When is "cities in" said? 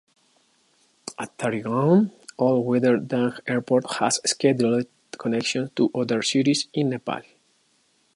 6.23-6.89